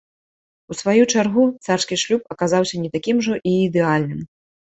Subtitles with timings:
[0.73, 4.27] У сваю чаргу, царскі шлюб аказаўся не такім ужо і ідэальным.